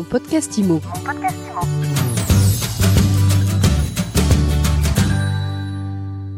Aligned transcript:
Mon 0.00 0.04
podcast 0.04 0.56
IMO. 0.56 0.80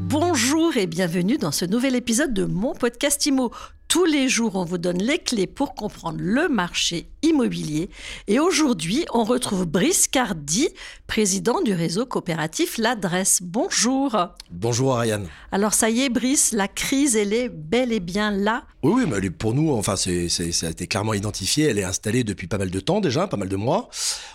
Bonjour 0.09 0.77
et 0.77 0.89
bienvenue 0.89 1.39
dans 1.39 1.53
ce 1.53 1.65
nouvel 1.65 1.95
épisode 1.95 2.35
de 2.35 2.45
mon 2.45 2.75
podcast 2.75 3.25
IMO. 3.25 3.53
Tous 3.93 4.07
les 4.07 4.27
jours, 4.31 4.57
on 4.57 4.65
vous 4.65 4.79
donne 4.79 5.03
les 5.03 5.19
clés 5.19 5.47
pour 5.47 5.75
comprendre 5.75 6.17
le 6.19 6.49
marché 6.49 7.11
immobilier. 7.23 7.91
Et 8.27 8.41
aujourd'hui, 8.41 9.05
on 9.13 9.23
retrouve 9.23 9.67
Brice 9.67 10.09
Cardi, 10.09 10.71
président 11.07 11.61
du 11.61 11.75
réseau 11.75 12.07
coopératif 12.07 12.79
L'Adresse. 12.79 13.41
Bonjour. 13.43 14.17
Bonjour 14.51 14.97
Ariane. 14.97 15.27
Alors 15.53 15.75
ça 15.75 15.91
y 15.91 16.01
est, 16.01 16.09
Brice, 16.09 16.53
la 16.53 16.69
crise, 16.69 17.17
elle 17.17 17.35
est 17.35 17.51
bel 17.51 17.93
et 17.93 18.01
bien 18.01 18.31
là. 18.31 18.65
Oui, 18.83 18.93
oui, 18.97 19.05
mais 19.09 19.19
elle 19.19 19.27
est 19.27 19.31
pour 19.31 19.53
nous, 19.55 19.71
enfin, 19.73 19.95
c'est, 19.95 20.29
c'est- 20.31 20.51
ça 20.53 20.67
a 20.67 20.71
été 20.71 20.87
clairement 20.89 21.13
identifié. 21.15 21.67
Elle 21.67 21.79
est 21.79 21.85
installée 21.85 22.25
depuis 22.25 22.47
pas 22.49 22.59
mal 22.59 22.71
de 22.71 22.81
temps 22.81 23.01
déjà, 23.01 23.29
pas 23.29 23.37
mal 23.37 23.49
de 23.49 23.57
mois. 23.57 23.91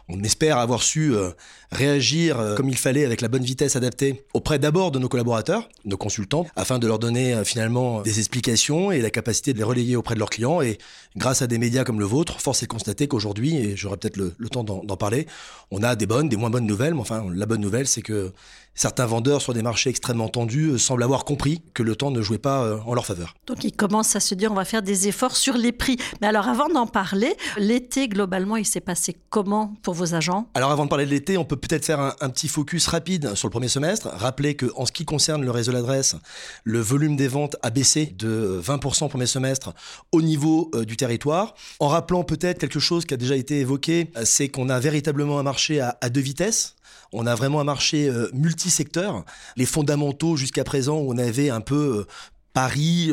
On 0.07 0.23
espère 0.23 0.57
avoir 0.59 0.83
su 0.83 1.13
euh, 1.15 1.32
réagir 1.71 2.39
euh, 2.39 2.55
comme 2.55 2.69
il 2.69 2.77
fallait 2.77 3.04
avec 3.04 3.19
la 3.21 3.27
bonne 3.27 3.43
vitesse 3.43 3.75
adaptée 3.75 4.24
auprès 4.33 4.60
d'abord 4.60 4.91
de 4.91 4.99
nos 4.99 5.10
collaborateurs, 5.10 5.68
nos 5.83 5.97
consultants, 5.97 6.46
afin 6.55 6.79
de 6.79 6.87
leur 6.87 6.99
donner 6.99 7.33
euh, 7.33 7.43
finalement 7.43 8.01
des 8.04 8.19
explications 8.19 8.91
et 8.91 9.01
la 9.01 9.10
capacité 9.10 9.46
de 9.54 9.57
les 9.57 9.64
relayer 9.64 9.96
auprès 9.96 10.15
de 10.15 10.19
leurs 10.19 10.29
clients. 10.29 10.61
Et 10.61 10.78
grâce 11.15 11.42
à 11.42 11.47
des 11.47 11.57
médias 11.57 11.83
comme 11.83 12.00
le 12.00 12.05
vôtre, 12.05 12.39
force 12.42 12.64
est 12.64 12.68
de 12.68 12.71
constater 12.71 13.07
qu'aujourd'hui, 13.07 13.57
et 13.57 13.75
j'aurai 13.75 13.97
peut-être 13.97 14.18
le, 14.18 14.33
le 14.38 14.50
temps 14.50 14.64
d'en, 14.64 14.83
d'en 14.83 14.97
parler, 14.97 15.28
on 15.71 15.83
a 15.83 15.96
des 15.96 16.05
bonnes, 16.05 16.29
des 16.29 16.38
moins 16.38 16.50
bonnes 16.50 16.68
nouvelles. 16.68 16.93
Mais 16.93 17.01
enfin, 17.01 17.25
la 17.33 17.46
bonne 17.46 17.61
nouvelle, 17.61 17.88
c'est 17.88 18.02
que 18.02 18.32
certains 18.78 19.07
vendeurs 19.07 19.41
sur 19.41 19.54
des 19.54 19.64
marchés 19.64 19.89
extrêmement 19.89 20.29
tendus 20.29 20.69
euh, 20.69 20.78
semblent 20.78 21.04
avoir 21.04 21.25
compris 21.25 21.61
que 21.74 21.83
le 21.83 21.96
temps 21.96 22.11
ne 22.11 22.21
jouait 22.21 22.38
pas 22.38 22.64
euh, 22.64 22.78
en 22.86 22.93
leur 22.93 23.05
faveur. 23.05 23.33
Donc 23.47 23.64
ils 23.64 23.75
commencent 23.75 24.15
à 24.15 24.19
se 24.19 24.36
dire 24.36 24.52
on 24.52 24.55
va 24.55 24.65
faire 24.65 24.83
des 24.83 25.07
efforts 25.07 25.36
sur 25.36 25.57
les 25.57 25.71
prix. 25.71 25.97
Mais 26.21 26.27
alors 26.27 26.47
avant 26.47 26.69
d'en 26.69 26.86
parler, 26.88 27.36
l'été 27.57 28.07
globalement 28.07 28.55
il 28.55 28.66
s'est 28.66 28.79
passé 28.79 29.18
comment 29.29 29.74
pour 29.82 29.96
vos 29.96 30.14
agents? 30.14 30.47
Alors 30.54 30.71
avant 30.71 30.86
de 30.86 30.89
parler 30.89 31.05
de 31.05 31.11
l'été, 31.11 31.38
on 31.38 31.46
peut 31.46 31.55
peut-être 31.55 31.86
faire 31.86 32.00
un, 32.00 32.16
un 32.22 32.30
petit 32.30 32.47
focus 32.47 32.88
rapide 32.88 33.33
sur 33.36 33.47
le 33.47 33.52
premier 33.52 33.67
semestre. 33.67 34.09
Rappeler 34.14 34.55
que 34.55 34.67
en 34.75 34.86
ce 34.86 34.91
qui 34.91 35.05
concerne 35.05 35.43
le 35.43 35.52
réseau 35.52 35.71
l'adresse, 35.71 36.16
le 36.64 36.80
volume 36.80 37.16
des 37.16 37.27
ventes 37.27 37.55
a 37.64 37.71
baissé 37.71 38.05
de 38.05 38.61
20% 38.64 39.05
au 39.05 39.09
premier 39.09 39.25
semestre 39.28 39.73
au 40.11 40.22
niveau 40.22 40.72
euh, 40.73 40.86
du 40.86 40.97
territoire. 40.97 41.53
En 41.80 41.88
rappelant 41.88 42.23
peut-être 42.23 42.59
quelque 42.59 42.80
chose 42.80 43.06
qui 43.06 43.14
a 43.14 43.17
déjà 43.17 43.36
été 43.36 43.59
évoqué, 43.59 44.09
euh, 44.17 44.23
c'est 44.25 44.50
qu'on 44.50 44.70
a 44.70 44.80
véritablement 44.80 45.39
un 45.39 45.44
marché 45.44 45.80
à, 45.80 46.09
deux 46.09 46.22
vitesses. 46.22 46.75
On 47.14 47.25
a 47.25 47.36
vraiment 47.36 47.61
un 47.61 47.64
marché 47.64 48.09
euh, 48.09 48.30
multisecteur. 48.33 49.23
Les 49.55 49.66
fondamentaux 49.66 50.36
jusqu'à 50.36 50.64
présent, 50.64 50.98
on 50.98 51.17
avait 51.17 51.50
un 51.50 51.61
peu 51.61 52.00
euh, 52.00 52.08
Paris, 52.53 53.11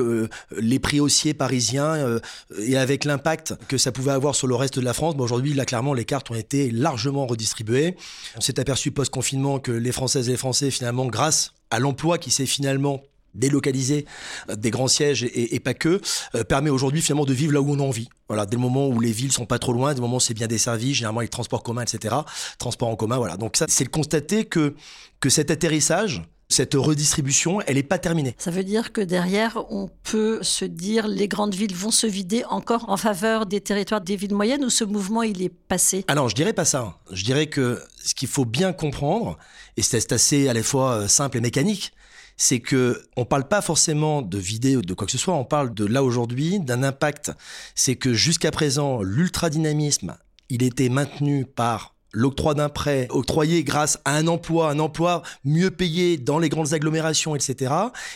les 0.56 0.78
prix 0.78 1.00
haussiers 1.00 1.34
parisiens, 1.34 2.18
et 2.56 2.78
avec 2.78 3.04
l'impact 3.04 3.52
que 3.68 3.76
ça 3.76 3.92
pouvait 3.92 4.12
avoir 4.12 4.34
sur 4.34 4.46
le 4.46 4.54
reste 4.54 4.78
de 4.78 4.84
la 4.84 4.94
France, 4.94 5.16
bon, 5.16 5.24
aujourd'hui, 5.24 5.52
là, 5.52 5.66
clairement, 5.66 5.92
les 5.92 6.06
cartes 6.06 6.30
ont 6.30 6.34
été 6.34 6.70
largement 6.70 7.26
redistribuées. 7.26 7.94
On 8.38 8.40
s'est 8.40 8.58
aperçu 8.58 8.90
post-confinement 8.90 9.58
que 9.58 9.70
les 9.70 9.92
Françaises 9.92 10.30
et 10.30 10.32
les 10.32 10.38
Français, 10.38 10.70
finalement, 10.70 11.04
grâce 11.04 11.52
à 11.70 11.78
l'emploi 11.78 12.16
qui 12.16 12.30
s'est 12.30 12.46
finalement 12.46 13.02
délocalisé 13.34 14.06
euh, 14.48 14.56
des 14.56 14.70
grands 14.70 14.88
sièges 14.88 15.24
et, 15.24 15.54
et 15.54 15.60
pas 15.60 15.74
que, 15.74 16.00
euh, 16.34 16.44
permet 16.44 16.70
aujourd'hui 16.70 17.02
finalement 17.02 17.24
de 17.24 17.34
vivre 17.34 17.52
là 17.52 17.60
où 17.60 17.70
on 17.70 17.78
a 17.78 17.82
envie. 17.82 18.08
Voilà, 18.28 18.46
dès 18.46 18.56
le 18.56 18.62
moment 18.62 18.88
où 18.88 19.00
les 19.00 19.12
villes 19.12 19.32
sont 19.32 19.46
pas 19.46 19.58
trop 19.58 19.72
loin, 19.72 19.90
dès 19.90 19.96
le 19.96 20.02
moment 20.02 20.16
où 20.16 20.20
c'est 20.20 20.34
bien 20.34 20.46
desservi, 20.46 20.94
généralement 20.94 21.20
les 21.20 21.28
transports 21.28 21.62
communs, 21.62 21.82
etc. 21.82 22.14
Transports 22.58 22.88
en 22.88 22.96
commun, 22.96 23.18
voilà. 23.18 23.36
Donc 23.36 23.56
ça, 23.56 23.66
c'est 23.68 23.84
de 23.84 23.90
constater 23.90 24.44
que, 24.44 24.74
que 25.20 25.28
cet 25.28 25.50
atterrissage, 25.50 26.22
cette 26.48 26.74
redistribution, 26.74 27.60
elle 27.62 27.76
n'est 27.76 27.82
pas 27.82 27.98
terminée. 27.98 28.34
Ça 28.38 28.50
veut 28.50 28.64
dire 28.64 28.92
que 28.92 29.00
derrière, 29.00 29.64
on 29.70 29.88
peut 30.04 30.42
se 30.42 30.64
dire 30.64 31.08
les 31.08 31.28
grandes 31.28 31.54
villes 31.54 31.74
vont 31.74 31.90
se 31.90 32.06
vider 32.06 32.44
encore 32.48 32.88
en 32.88 32.96
faveur 32.96 33.46
des 33.46 33.60
territoires 33.60 34.00
des 34.00 34.16
villes 34.16 34.34
moyennes 34.34 34.64
ou 34.64 34.70
ce 34.70 34.84
mouvement 34.84 35.22
il 35.22 35.42
est 35.42 35.48
passé? 35.48 36.04
Ah 36.08 36.14
non, 36.14 36.28
je 36.28 36.34
dirais 36.34 36.52
pas 36.52 36.64
ça. 36.64 36.98
Je 37.10 37.24
dirais 37.24 37.46
que 37.46 37.82
ce 38.02 38.14
qu'il 38.14 38.28
faut 38.28 38.44
bien 38.44 38.72
comprendre, 38.72 39.38
et 39.76 39.82
c'est 39.82 40.12
assez 40.12 40.48
à 40.48 40.54
la 40.54 40.62
fois 40.62 40.92
euh, 40.92 41.08
simple 41.08 41.38
et 41.38 41.40
mécanique, 41.40 41.92
c'est 42.36 42.60
que 42.60 43.02
on 43.16 43.24
parle 43.24 43.48
pas 43.48 43.62
forcément 43.62 44.22
de 44.22 44.38
vider 44.38 44.76
ou 44.76 44.82
de 44.82 44.94
quoi 44.94 45.06
que 45.06 45.12
ce 45.12 45.18
soit, 45.18 45.34
on 45.34 45.44
parle 45.44 45.72
de 45.74 45.84
là 45.84 46.02
aujourd'hui, 46.02 46.60
d'un 46.60 46.82
impact. 46.82 47.32
C'est 47.74 47.96
que 47.96 48.12
jusqu'à 48.12 48.50
présent, 48.50 49.02
l'ultradynamisme, 49.02 50.16
il 50.50 50.62
était 50.62 50.88
maintenu 50.88 51.44
par 51.44 51.94
l'octroi 52.12 52.54
d'un 52.54 52.68
prêt 52.68 53.06
octroyé 53.10 53.64
grâce 53.64 53.98
à 54.04 54.16
un 54.16 54.26
emploi, 54.28 54.70
un 54.70 54.78
emploi 54.78 55.22
mieux 55.44 55.70
payé 55.70 56.16
dans 56.16 56.38
les 56.38 56.48
grandes 56.48 56.72
agglomérations, 56.72 57.34
etc. 57.34 57.72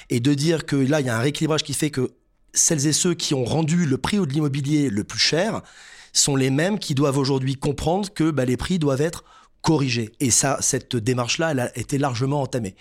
Et 0.08 0.20
de 0.20 0.34
dire 0.34 0.66
que 0.66 0.76
là, 0.76 1.00
il 1.00 1.06
y 1.06 1.10
a 1.10 1.16
un 1.16 1.20
rééquilibrage 1.20 1.64
qui 1.64 1.74
fait 1.74 1.90
que 1.90 2.12
celles 2.54 2.86
et 2.86 2.92
ceux 2.92 3.14
qui 3.14 3.34
ont 3.34 3.44
rendu 3.44 3.86
le 3.86 3.98
prix 3.98 4.18
de 4.18 4.24
l'immobilier 4.24 4.88
le 4.88 5.04
plus 5.04 5.18
cher 5.18 5.62
sont 6.12 6.36
les 6.36 6.50
mêmes 6.50 6.78
qui 6.78 6.94
doivent 6.94 7.18
aujourd'hui 7.18 7.56
comprendre 7.56 8.12
que 8.12 8.30
bah, 8.30 8.44
les 8.44 8.56
prix 8.56 8.78
doivent 8.78 9.00
être 9.00 9.24
corrigés. 9.62 10.12
Et 10.20 10.30
ça, 10.30 10.58
cette 10.60 10.96
démarche-là, 10.96 11.50
elle 11.50 11.60
a 11.60 11.78
été 11.78 11.98
largement 11.98 12.42
entamée. 12.42 12.74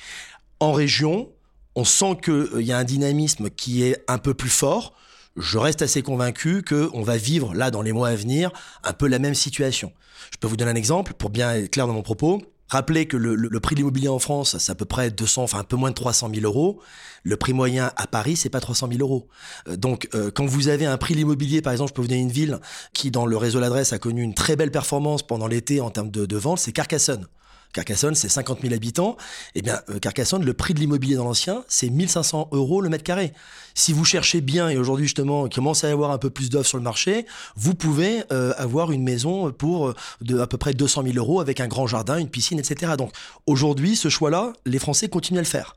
En 0.60 0.72
région, 0.72 1.30
on 1.76 1.86
sent 1.86 2.18
qu'il 2.24 2.62
y 2.62 2.72
a 2.72 2.78
un 2.78 2.84
dynamisme 2.84 3.50
qui 3.50 3.84
est 3.84 4.04
un 4.08 4.18
peu 4.18 4.34
plus 4.34 4.50
fort. 4.50 4.94
Je 5.36 5.60
reste 5.60 5.84
assez 5.84 6.02
convaincu 6.02 6.64
qu'on 6.64 7.04
va 7.04 7.18
vivre 7.18 7.54
là 7.54 7.70
dans 7.70 7.84
les 7.84 7.94
mois 7.94 8.10
à 8.10 8.16
venir 8.16 8.52
un 8.84 8.94
peu 8.94 9.08
la 9.08 9.20
même 9.20 9.36
situation. 9.36 9.92
Je 10.32 10.38
peux 10.38 10.48
vous 10.48 10.58
donner 10.58 10.72
un 10.72 10.76
exemple 10.76 11.14
pour 11.14 11.30
bien 11.30 11.54
être 11.54 11.70
clair 11.70 11.86
dans 11.86 11.94
mon 11.94 12.02
propos. 12.02 12.42
Rappelez 12.70 13.06
que 13.06 13.16
le 13.16 13.60
prix 13.62 13.76
de 13.76 13.80
l'immobilier 13.80 14.10
en 14.10 14.20
France, 14.20 14.58
c'est 14.58 14.72
à 14.72 14.76
peu 14.76 14.84
près 14.84 15.10
200, 15.10 15.44
enfin 15.44 15.60
un 15.60 15.64
peu 15.64 15.78
moins 15.78 15.90
de 15.90 15.96
300 15.96 16.32
000 16.34 16.46
euros. 16.46 16.82
Le 17.24 17.38
prix 17.38 17.54
moyen 17.54 17.92
à 17.96 18.08
Paris, 18.08 18.36
c'est 18.36 18.50
pas 18.50 18.60
300 18.60 18.90
000 18.92 19.02
euros. 19.02 19.28
Euh, 19.70 19.78
Donc, 19.78 20.10
euh, 20.16 20.32
quand 20.32 20.46
vous 20.46 20.68
avez 20.68 20.86
un 20.86 20.98
prix 20.98 21.14
de 21.14 21.20
l'immobilier, 21.20 21.62
par 21.62 21.72
exemple, 21.72 21.92
je 21.92 21.94
peux 21.94 22.02
vous 22.02 22.08
donner 22.10 22.22
une 22.22 22.32
ville 22.32 22.60
qui, 22.94 23.10
dans 23.10 23.26
le 23.26 23.38
réseau 23.38 23.60
l'adresse, 23.60 23.94
a 23.94 24.00
connu 24.00 24.22
une 24.22 24.34
très 24.34 24.56
belle 24.58 24.72
performance 24.72 25.26
pendant 25.26 25.48
l'été 25.48 25.80
en 25.80 25.92
termes 25.92 26.12
de, 26.12 26.26
de 26.26 26.38
vente, 26.38 26.60
c'est 26.60 26.74
Carcassonne. 26.74 27.28
Carcassonne, 27.74 28.16
c'est 28.16 28.30
50 28.30 28.62
000 28.62 28.74
habitants. 28.74 29.18
Eh 29.56 29.62
bien, 29.62 29.80
euh, 29.90 30.00
Carcassonne, 30.00 30.44
le 30.44 30.54
prix 30.54 30.74
de 30.74 30.80
l'immobilier 30.80 31.16
dans 31.16 31.26
l'ancien, 31.26 31.64
c'est 31.68 31.90
1500 31.90 32.50
euros 32.52 32.82
le 32.82 32.90
mètre 32.90 33.04
carré. 33.04 33.34
Si 33.76 33.94
vous 33.94 34.06
cherchez 34.06 34.42
bien, 34.42 34.70
et 34.70 34.78
aujourd'hui 34.78 35.06
justement, 35.06 35.46
il 35.48 35.54
commence 35.54 35.84
à 35.84 35.90
y 35.90 35.92
avoir 35.92 36.12
un 36.12 36.18
peu 36.18 36.30
plus 36.30 36.50
d'offres 36.50 36.70
sur 36.70 36.78
le 36.78 36.84
marché, 36.84 37.26
vous 37.56 37.76
pouvez 37.76 38.24
euh, 38.32 38.54
avoir 38.58 38.92
une 38.92 39.04
maison 39.04 39.52
pour 39.52 39.90
euh, 39.90 39.96
de 40.22 40.40
à 40.40 40.48
peu 40.48 40.58
près 40.58 40.74
200 40.74 41.04
000 41.04 41.18
euros 41.18 41.40
avec 41.40 41.60
un 41.60 41.68
grand 41.68 41.88
jardin, 41.88 42.18
une 42.18 42.30
piscine, 42.30 42.60
etc. 42.60 42.94
Donc 42.98 43.12
aujourd'hui, 43.46 43.96
ce 43.96 44.10
choix-là, 44.10 44.54
les 44.66 44.80
Français 44.80 45.08
continuent 45.10 45.40
à 45.40 45.42
le 45.42 45.48
faire. 45.48 45.76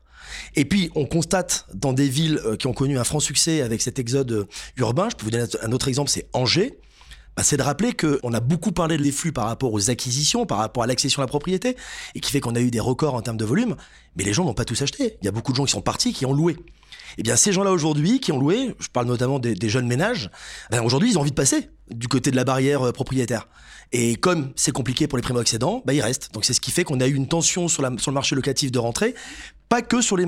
Et 0.55 0.65
puis, 0.65 0.91
on 0.95 1.05
constate 1.05 1.65
dans 1.73 1.93
des 1.93 2.07
villes 2.07 2.41
qui 2.57 2.67
ont 2.67 2.73
connu 2.73 2.97
un 2.97 3.03
franc 3.03 3.19
succès 3.19 3.61
avec 3.61 3.81
cet 3.81 3.99
exode 3.99 4.47
urbain, 4.77 5.09
je 5.09 5.15
peux 5.15 5.25
vous 5.25 5.31
donner 5.31 5.45
un 5.61 5.71
autre 5.71 5.87
exemple, 5.87 6.09
c'est 6.09 6.27
Angers. 6.33 6.79
Bah, 7.41 7.45
c'est 7.45 7.57
de 7.57 7.63
rappeler 7.63 7.93
qu'on 7.93 8.35
a 8.35 8.39
beaucoup 8.39 8.71
parlé 8.71 8.99
des 8.99 9.11
flux 9.11 9.31
par 9.31 9.45
rapport 9.47 9.73
aux 9.73 9.89
acquisitions, 9.89 10.45
par 10.45 10.59
rapport 10.59 10.83
à 10.83 10.85
l'accession 10.85 11.23
à 11.23 11.25
la 11.25 11.27
propriété, 11.27 11.75
et 12.13 12.19
qui 12.19 12.31
fait 12.31 12.39
qu'on 12.39 12.53
a 12.53 12.59
eu 12.59 12.69
des 12.69 12.79
records 12.79 13.15
en 13.15 13.23
termes 13.23 13.37
de 13.37 13.45
volume, 13.45 13.77
mais 14.15 14.23
les 14.23 14.31
gens 14.31 14.45
n'ont 14.45 14.53
pas 14.53 14.63
tous 14.63 14.79
acheté. 14.83 15.17
Il 15.23 15.25
y 15.25 15.27
a 15.27 15.31
beaucoup 15.31 15.51
de 15.51 15.57
gens 15.57 15.65
qui 15.65 15.71
sont 15.71 15.81
partis, 15.81 16.13
qui 16.13 16.27
ont 16.27 16.33
loué. 16.33 16.55
Eh 17.17 17.23
bien, 17.23 17.35
ces 17.35 17.51
gens-là 17.51 17.71
aujourd'hui, 17.71 18.19
qui 18.19 18.31
ont 18.31 18.39
loué, 18.39 18.75
je 18.79 18.87
parle 18.87 19.07
notamment 19.07 19.39
des, 19.39 19.69
jeunes 19.69 19.87
ménages, 19.87 20.29
ben 20.69 20.81
aujourd'hui, 20.81 21.11
ils 21.11 21.17
ont 21.17 21.21
envie 21.21 21.31
de 21.31 21.35
passer 21.35 21.69
du 21.89 22.07
côté 22.07 22.31
de 22.31 22.35
la 22.35 22.43
barrière 22.43 22.87
euh, 22.87 22.91
propriétaire. 22.91 23.47
Et 23.91 24.15
comme 24.15 24.51
c'est 24.55 24.71
compliqué 24.71 25.07
pour 25.07 25.17
les 25.17 25.21
primo-accédants, 25.21 25.81
bah, 25.85 25.93
ils 25.93 26.01
restent. 26.01 26.33
Donc 26.33 26.45
c'est 26.45 26.53
ce 26.53 26.61
qui 26.61 26.71
fait 26.71 26.83
qu'on 26.83 27.01
a 27.01 27.07
eu 27.07 27.13
une 27.13 27.27
tension 27.27 27.67
sur, 27.67 27.83
le 27.83 28.11
marché 28.11 28.35
locatif 28.35 28.71
de 28.71 28.79
rentrée, 28.79 29.15
pas 29.67 29.81
que 29.81 30.01
sur 30.01 30.17
les, 30.17 30.25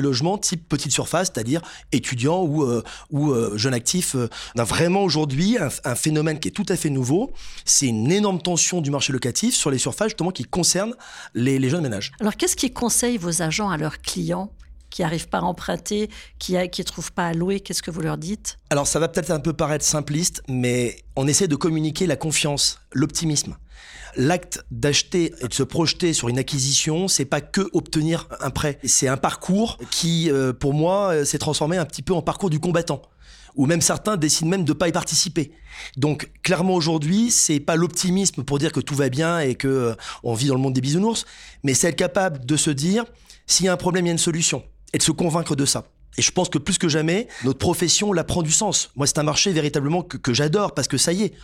logements 0.00 0.38
type 0.38 0.66
petite 0.68 0.92
surface, 0.92 1.30
c'est-à-dire 1.32 1.60
étudiants 1.92 2.42
ou, 2.42 2.62
euh, 2.62 2.82
euh, 3.14 3.56
jeunes 3.58 3.74
actifs. 3.74 4.16
On 4.54 4.60
a 4.60 4.64
vraiment 4.64 5.02
aujourd'hui 5.02 5.58
un, 5.58 5.68
un 5.84 5.94
phénomène 5.94 6.38
qui 6.38 6.48
est 6.48 6.52
tout 6.52 6.66
à 6.68 6.76
fait 6.76 6.90
nouveau. 6.90 7.32
C'est 7.64 7.86
une 7.86 8.10
énorme 8.10 8.40
tension 8.40 8.80
du 8.80 8.90
marché 8.90 9.12
locatif 9.12 9.54
sur 9.54 9.70
les 9.70 9.78
surfaces 9.78 10.08
justement 10.08 10.30
qui 10.30 10.44
concernent 10.44 10.94
les, 11.34 11.58
les 11.58 11.68
jeunes 11.68 11.82
ménages. 11.82 12.12
Alors 12.20 12.36
qu'est-ce 12.36 12.56
qui 12.56 12.72
conseille 12.72 13.18
vos 13.18 13.42
agents 13.42 13.68
à 13.68 13.76
leurs 13.76 13.98
clients? 14.00 14.50
Qui 14.90 15.02
n'arrivent 15.02 15.28
pas 15.28 15.38
à 15.38 15.42
emprunter, 15.42 16.10
qui 16.38 16.54
ne 16.54 16.82
trouvent 16.82 17.12
pas 17.12 17.26
à 17.26 17.34
louer 17.34 17.60
Qu'est-ce 17.60 17.82
que 17.82 17.90
vous 17.90 18.00
leur 18.00 18.18
dites? 18.18 18.56
Alors 18.70 18.86
ça 18.86 18.98
va 18.98 19.08
peut-être 19.08 19.30
un 19.30 19.40
peu 19.40 19.52
paraître 19.52 19.84
simpliste, 19.84 20.42
mais 20.48 20.96
on 21.16 21.26
essaie 21.26 21.48
de 21.48 21.56
communiquer 21.56 22.06
la 22.06 22.16
confiance, 22.16 22.80
l'optimisme. 22.92 23.56
L'acte 24.16 24.64
d'acheter 24.70 25.34
et 25.42 25.48
de 25.48 25.52
se 25.52 25.62
projeter 25.62 26.14
sur 26.14 26.28
une 26.28 26.38
acquisition, 26.38 27.06
c'est 27.06 27.26
pas 27.26 27.42
que 27.42 27.68
obtenir 27.74 28.28
un 28.40 28.50
prêt. 28.50 28.78
C'est 28.84 29.08
un 29.08 29.18
parcours 29.18 29.78
qui, 29.90 30.30
euh, 30.30 30.54
pour 30.54 30.72
moi, 30.72 31.12
euh, 31.12 31.24
s'est 31.26 31.38
transformé 31.38 31.76
un 31.76 31.84
petit 31.84 32.02
peu 32.02 32.14
en 32.14 32.22
parcours 32.22 32.48
du 32.48 32.58
combattant. 32.58 33.02
Ou 33.56 33.66
même 33.66 33.80
certains 33.80 34.16
décident 34.16 34.50
même 34.50 34.64
de 34.64 34.72
pas 34.72 34.88
y 34.88 34.92
participer. 34.92 35.52
Donc 35.96 36.30
clairement 36.42 36.74
aujourd'hui, 36.74 37.30
c'est 37.30 37.60
pas 37.60 37.76
l'optimisme 37.76 38.42
pour 38.42 38.58
dire 38.58 38.72
que 38.72 38.80
tout 38.80 38.94
va 38.94 39.08
bien 39.08 39.38
et 39.38 39.54
que 39.54 39.68
euh, 39.68 39.94
on 40.22 40.34
vit 40.34 40.46
dans 40.46 40.54
le 40.54 40.60
monde 40.60 40.74
des 40.74 40.80
bisounours, 40.80 41.26
mais 41.62 41.74
c'est 41.74 41.88
être 41.88 41.96
capable 41.96 42.44
de 42.44 42.56
se 42.56 42.70
dire 42.70 43.04
s'il 43.46 43.66
y 43.66 43.68
a 43.68 43.72
un 43.72 43.76
problème, 43.76 44.06
il 44.06 44.08
y 44.08 44.10
a 44.10 44.12
une 44.12 44.18
solution 44.18 44.62
et 44.92 44.98
de 44.98 45.02
se 45.02 45.12
convaincre 45.12 45.56
de 45.56 45.64
ça. 45.64 45.84
Et 46.18 46.22
je 46.22 46.30
pense 46.30 46.48
que 46.48 46.58
plus 46.58 46.78
que 46.78 46.88
jamais, 46.88 47.28
notre 47.44 47.58
profession, 47.58 48.12
la 48.12 48.24
prend 48.24 48.42
du 48.42 48.52
sens. 48.52 48.90
Moi, 48.96 49.06
c'est 49.06 49.18
un 49.18 49.22
marché 49.22 49.52
véritablement 49.52 50.02
que, 50.02 50.32
j'adore 50.32 50.74
parce 50.74 50.88
que 50.88 50.96
ça 50.96 51.12
y 51.12 51.24
est, 51.24 51.34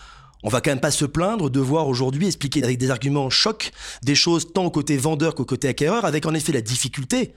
on 0.43 0.49
va 0.49 0.61
quand 0.61 0.71
même 0.71 0.81
pas 0.81 0.91
se 0.91 1.05
plaindre 1.05 1.50
de 1.50 1.61
voir 1.61 1.89
aujourd'hui 1.89 2.27
expliquer 2.27 2.65
avec 2.65 2.79
des 2.79 2.91
arguments 2.91 3.31
chocs 3.31 3.71
des 4.03 4.15
choses 4.15 4.53
tant 4.53 4.65
au 4.65 4.71
côté 4.71 4.97
vendeur 4.97 5.35
qu'au 5.35 5.44
côté 5.44 5.69
acquéreur, 5.69 6.05
avec 6.05 6.27
en 6.27 6.35
effet 6.35 6.53
la 6.53 6.62
difficulté 6.62 7.33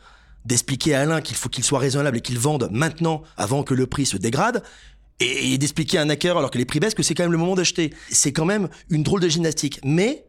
d'expliquer 0.46 0.96
à 0.96 1.02
Alain 1.02 1.22
qu'il 1.22 1.36
faut 1.36 1.50
qu'il 1.50 1.63
soit 1.63 1.80
raisonnable 1.80 2.18
et 2.18 2.22
qu'il 2.22 2.40
vende 2.40 2.69
maintenant 2.72 3.24
avant 3.36 3.63
que 3.63 3.74
le 3.74 3.88
prix 3.88 4.06
se 4.06 4.18
dégrade. 4.18 4.63
et, 5.19 5.58
d'expliquer 5.58 5.98
à 5.98 6.01
un 6.01 6.10
hacker 6.10 6.38
alors 6.38 6.51
que 6.51 6.58
les 6.58 6.66
prix 6.66 6.80
baissent 6.80 6.94
que 6.94 7.04
c'est 7.04 7.16
quand 7.16 7.24
même 7.24 7.31
le 7.31 7.38
moment 7.38 7.56
d'acheter. 7.56 7.94
C'est 8.12 8.31
quand 8.31 8.46
même 8.46 8.69
une 8.90 9.04
drôle 9.04 9.22
de 9.22 9.30
gymnastique. 9.30 9.80
Mais 9.84 10.25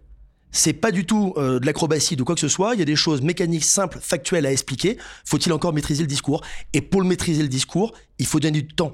c'est 0.53 0.73
pas 0.73 0.91
du 0.91 1.05
tout 1.05 1.35
euh, 1.37 1.59
de 1.59 1.67
l'acrobatie 1.67 2.17
de 2.17 2.23
quoi 2.23 2.35
que 2.35 2.41
ce 2.41 2.49
soit. 2.49 2.75
Il 2.75 2.79
y 2.79 2.83
a 2.83 2.87
des 2.87 2.97
choses 2.97 3.21
mécaniques 3.23 3.65
simples, 3.65 3.99
factuelles 4.01 4.47
à 4.47 4.53
expliquer. 4.53 4.97
Faut-il 5.25 5.53
encore 5.53 5.73
maîtriser 5.73 6.03
le 6.03 6.09
discours? 6.09 6.43
Et 6.73 6.81
pour 6.81 7.03
le 7.03 7.09
maîtriser 7.09 7.43
le 7.43 7.49
discours, 7.49 7.93
il 8.19 8.27
faut 8.27 8.41
donner 8.41 8.63
du 8.63 8.69
temps. 8.69 8.93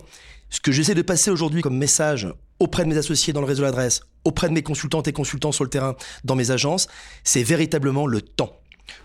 Ce 0.51 0.61
que 0.61 0.73
j'essaie 0.73 0.95
de 0.95 1.03
passer 1.03 1.31
aujourd'hui 1.31 1.63
comme 1.63 1.77
message 1.77 2.29
auprès 2.59 2.85
de 2.85 2.89
mes 2.89 2.97
associés 2.99 3.33
dans 3.33 3.41
le 3.41 3.47
réseau 3.47 3.63
d'adresse, 3.63 4.03
auprès 4.25 4.49
de 4.49 4.55
mes 4.55 4.63
consultantes 4.63 5.09
et 5.09 5.13
consultants 5.13 5.53
sur 5.53 5.65
le 5.65 5.71
terrain 5.71 5.97
dans 6.25 6.37
mes 6.37 6.51
agences, 6.51 6.89
c'est 7.25 7.43
véritablement 7.43 8.07
le 8.07 8.21
temps. 8.21 8.59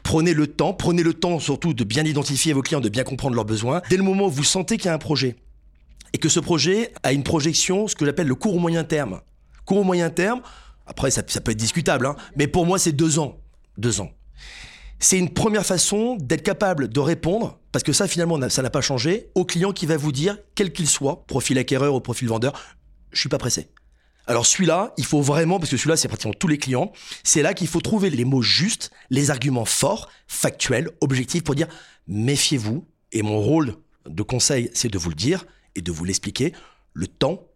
Prenez 0.04 0.34
le 0.34 0.48
temps, 0.48 0.74
prenez 0.74 1.04
le 1.04 1.14
temps 1.14 1.40
surtout 1.40 1.74
de 1.74 1.84
bien 1.84 2.04
identifier 2.04 2.54
vos 2.54 2.62
clients, 2.62 2.82
de 2.82 2.90
bien 2.90 3.04
comprendre 3.04 3.36
leurs 3.36 3.46
besoins. 3.46 3.82
Dès 3.90 3.98
le 3.98 4.04
moment 4.04 4.28
où 4.28 4.32
vous 4.32 4.44
sentez 4.44 4.78
qu'il 4.78 4.88
y 4.88 4.90
a 4.90 4.94
un 4.94 5.00
projet 5.00 5.36
et 6.14 6.18
que 6.18 6.30
ce 6.30 6.40
projet 6.40 6.94
a 7.04 7.14
une 7.14 7.24
projection, 7.24 7.88
ce 7.88 7.96
que 7.96 8.06
j'appelle 8.06 8.28
le 8.28 8.36
court 8.36 8.56
ou 8.56 8.60
moyen 8.60 8.84
terme. 8.84 9.22
Court 9.66 9.80
ou 9.80 9.84
moyen 9.84 10.10
terme, 10.10 10.42
après 10.88 11.12
ça, 11.12 11.22
peut 11.24 11.52
être 11.52 11.58
discutable, 11.58 12.06
hein, 12.06 12.16
mais 12.36 12.48
pour 12.48 12.66
moi 12.66 12.80
c'est 12.80 12.92
deux 12.92 13.20
ans. 13.20 13.40
Deux 13.78 14.02
ans. 14.02 14.12
C'est 15.00 15.20
une 15.20 15.30
première 15.30 15.66
façon 15.66 16.18
d'être 16.20 16.42
capable 16.42 16.88
de 16.88 17.00
répondre, 17.00 17.60
parce 17.72 17.84
que 17.84 17.94
ça 17.94 18.08
finalement 18.08 18.50
ça 18.50 18.62
n'a 18.64 18.70
pas 18.70 18.82
changé, 18.82 19.30
au 19.36 19.46
client 19.46 19.72
qui 19.72 19.86
va 19.86 19.98
vous 19.98 20.12
dire, 20.12 20.38
quel 20.56 20.74
qu'il 20.74 20.88
soit, 20.88 21.26
profil 21.28 21.58
acquéreur 21.60 21.94
ou 21.94 22.02
profil 22.02 22.28
vendeur, 22.28 22.54
je 23.12 23.20
suis 23.20 23.30
pas 23.30 23.38
pressé. 23.38 23.70
Alors 24.26 24.46
celui-là, 24.46 24.94
il 24.98 25.06
faut 25.06 25.22
vraiment, 25.22 25.58
parce 25.60 25.72
que 25.72 25.78
celui-là, 25.78 25.96
c'est 25.96 26.10
pratiquement 26.10 26.34
tous 26.34 26.50
les 26.50 26.58
clients, 26.58 26.92
c'est 27.24 27.42
là 27.42 27.54
qu'il 27.54 27.68
faut 27.68 27.80
trouver 27.80 28.10
les 28.10 28.26
mots 28.26 28.42
justes, 28.42 28.92
les 29.10 29.32
arguments 29.32 29.66
forts, 29.66 30.10
factuels, 30.28 30.90
objectifs 31.00 31.44
pour 31.44 31.56
dire 31.56 31.68
méfiez-vous. 32.08 32.86
Et 33.14 33.22
mon 33.22 33.40
rôle 33.40 33.76
de 34.06 34.24
conseil, 34.24 34.70
c'est 34.74 34.92
de 34.92 34.98
vous 34.98 35.10
le 35.10 35.16
dire 35.16 35.46
et 35.76 35.82
de 35.82 35.92
vous 35.94 36.04
l'expliquer. 36.04 36.54
Le 36.92 37.08
temps 37.08 37.48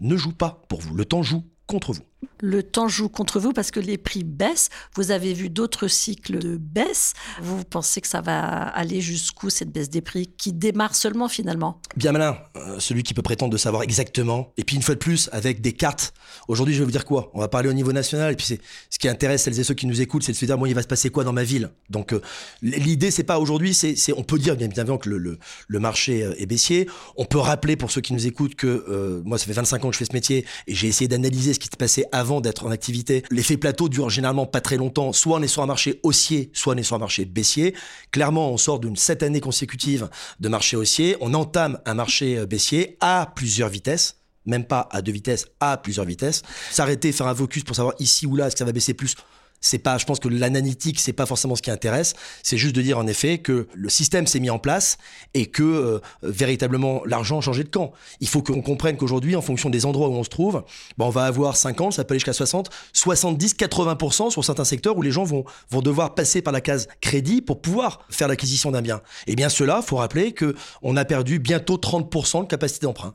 ne 0.00 0.16
joue 0.16 0.34
pas 0.34 0.62
pour 0.68 0.80
vous. 0.82 0.94
Le 0.94 1.06
temps 1.06 1.22
joue 1.22 1.44
contre 1.66 1.94
vous 1.94 2.02
le 2.40 2.62
temps 2.62 2.88
joue 2.88 3.08
contre 3.08 3.40
vous 3.40 3.52
parce 3.52 3.70
que 3.70 3.80
les 3.80 3.98
prix 3.98 4.24
baissent. 4.24 4.70
Vous 4.94 5.10
avez 5.10 5.34
vu 5.34 5.50
d'autres 5.50 5.88
cycles 5.88 6.38
de 6.38 6.56
baisse. 6.56 7.14
Vous 7.42 7.64
pensez 7.64 8.00
que 8.00 8.06
ça 8.06 8.20
va 8.20 8.62
aller 8.62 9.00
jusqu'où 9.00 9.50
cette 9.50 9.70
baisse 9.70 9.90
des 9.90 10.00
prix 10.00 10.30
qui 10.36 10.52
démarre 10.52 10.94
seulement 10.94 11.28
finalement? 11.28 11.80
Bien 11.96 12.12
malin, 12.12 12.38
euh, 12.56 12.78
celui 12.78 13.02
qui 13.02 13.14
peut 13.14 13.22
prétendre 13.22 13.52
de 13.52 13.56
savoir 13.56 13.82
exactement. 13.82 14.52
Et 14.56 14.64
puis 14.64 14.76
une 14.76 14.82
fois 14.82 14.94
de 14.94 15.00
plus, 15.00 15.28
avec 15.32 15.60
des 15.60 15.72
cartes. 15.72 16.14
Aujourd'hui, 16.48 16.74
je 16.74 16.80
vais 16.80 16.84
vous 16.84 16.90
dire 16.90 17.04
quoi? 17.04 17.30
On 17.34 17.40
va 17.40 17.48
parler 17.48 17.68
au 17.68 17.72
niveau 17.72 17.92
national. 17.92 18.32
Et 18.32 18.36
puis 18.36 18.46
c'est 18.46 18.60
ce 18.90 18.98
qui 18.98 19.08
intéresse 19.08 19.42
celles 19.42 19.58
et 19.58 19.64
ceux 19.64 19.74
qui 19.74 19.86
nous 19.86 20.00
écoutent, 20.00 20.22
c'est 20.22 20.32
de 20.32 20.36
se 20.36 20.44
dire, 20.44 20.58
bon, 20.58 20.66
il 20.66 20.74
va 20.74 20.82
se 20.82 20.88
passer 20.88 21.10
quoi 21.10 21.24
dans 21.24 21.32
ma 21.32 21.44
ville? 21.44 21.70
Donc 21.90 22.12
euh, 22.12 22.20
l'idée, 22.62 23.10
c'est 23.10 23.24
pas 23.24 23.38
aujourd'hui, 23.38 23.74
c'est 23.74 23.96
on 24.16 24.22
peut 24.22 24.38
dire 24.38 24.56
bien 24.56 24.66
évidemment 24.66 24.98
que 24.98 25.08
le, 25.08 25.38
marché 25.78 26.24
euh, 26.24 26.34
est 26.38 26.46
baissier. 26.46 26.88
On 27.16 27.24
peut 27.24 27.38
rappeler 27.38 27.76
pour 27.76 27.90
ceux 27.90 28.00
qui 28.00 28.12
nous 28.12 28.26
écoutent 28.26 28.54
que 28.54 29.22
moi, 29.24 29.38
ça 29.38 29.46
fait 29.46 29.52
25 29.52 29.84
ans 29.84 29.88
que 29.88 29.94
je 29.94 29.98
fais 29.98 30.04
ce 30.04 30.12
métier 30.12 30.44
et 30.66 30.74
j'ai 30.74 30.88
essayé 30.88 31.08
d'analyser 31.08 31.54
ce 31.54 31.58
qui 31.58 31.66
s'est 31.66 31.76
passé 31.76 32.04
avant 32.12 32.40
d'être 32.40 32.66
en 32.66 32.70
activité. 32.70 33.22
L'effet 33.30 33.56
plateau 33.56 33.88
dure 33.88 34.10
généralement 34.10 34.46
pas 34.46 34.60
très 34.60 34.76
longtemps. 34.76 35.12
Soit 35.12 35.38
on 35.38 35.42
est 35.42 35.48
sur 35.48 35.62
un 35.62 35.66
marché 35.66 36.00
haussier, 36.02 36.50
soit 36.52 36.74
on 36.74 36.76
est 36.76 36.82
sur 36.82 36.96
un 36.96 37.00
marché 37.00 37.24
baissier. 37.24 37.74
Clairement, 38.10 38.52
on 38.52 38.56
sort 38.56 38.80
d'une 38.80 38.96
sept 38.96 39.22
années 39.22 39.40
consécutives 39.40 40.08
de 40.40 40.48
marché 40.48 40.76
haussier. 40.76 41.16
On 41.20 41.34
entame 41.34 41.78
un 41.86 41.94
marché 41.94 42.38
euh, 42.38 42.46
baissier 42.46 42.96
à 43.00 43.32
plusieurs 43.34 43.68
vitesses 43.68 44.16
même 44.46 44.64
pas 44.64 44.88
à 44.90 45.02
deux 45.02 45.12
vitesses, 45.12 45.46
à 45.60 45.76
plusieurs 45.76 46.06
vitesses. 46.06 46.42
S'arrêter, 46.70 47.12
faire 47.12 47.26
un 47.26 47.34
focus 47.34 47.64
pour 47.64 47.76
savoir 47.76 47.94
ici 47.98 48.24
ou 48.24 48.34
là, 48.34 48.46
est-ce 48.46 48.54
que 48.54 48.60
ça 48.60 48.64
va 48.64 48.72
baisser 48.72 48.94
plus 48.94 49.14
c'est 49.60 49.78
pas, 49.78 49.98
je 49.98 50.04
pense 50.04 50.20
que 50.20 50.28
l'analytique, 50.28 51.00
c'est 51.00 51.12
pas 51.12 51.26
forcément 51.26 51.56
ce 51.56 51.62
qui 51.62 51.70
intéresse. 51.70 52.14
C'est 52.42 52.56
juste 52.56 52.74
de 52.74 52.82
dire 52.82 52.98
en 52.98 53.06
effet 53.06 53.38
que 53.38 53.66
le 53.74 53.88
système 53.88 54.26
s'est 54.26 54.40
mis 54.40 54.50
en 54.50 54.58
place 54.58 54.98
et 55.34 55.46
que 55.46 55.62
euh, 55.62 56.00
véritablement 56.22 57.02
l'argent 57.04 57.38
a 57.38 57.40
changé 57.40 57.64
de 57.64 57.68
camp. 57.68 57.92
Il 58.20 58.28
faut 58.28 58.42
qu'on 58.42 58.62
comprenne 58.62 58.96
qu'aujourd'hui, 58.96 59.36
en 59.36 59.42
fonction 59.42 59.70
des 59.70 59.86
endroits 59.86 60.08
où 60.08 60.14
on 60.14 60.24
se 60.24 60.28
trouve, 60.28 60.64
ben, 60.96 61.06
on 61.06 61.10
va 61.10 61.24
avoir 61.24 61.56
50, 61.56 61.92
ça 61.92 62.04
peut 62.04 62.12
aller 62.12 62.18
jusqu'à 62.18 62.32
60, 62.32 62.70
70, 62.92 63.54
80% 63.54 64.30
sur 64.30 64.44
certains 64.44 64.64
secteurs 64.64 64.96
où 64.96 65.02
les 65.02 65.10
gens 65.10 65.24
vont, 65.24 65.44
vont 65.70 65.82
devoir 65.82 66.14
passer 66.14 66.42
par 66.42 66.52
la 66.52 66.60
case 66.60 66.88
crédit 67.00 67.40
pour 67.42 67.60
pouvoir 67.60 68.00
faire 68.10 68.28
l'acquisition 68.28 68.70
d'un 68.70 68.82
bien. 68.82 69.00
Et 69.26 69.36
bien 69.36 69.48
cela, 69.48 69.82
faut 69.82 69.96
rappeler 69.96 70.32
que 70.32 70.54
on 70.82 70.96
a 70.96 71.04
perdu 71.04 71.38
bientôt 71.38 71.76
30% 71.76 72.42
de 72.42 72.46
capacité 72.46 72.86
d'emprunt. 72.86 73.14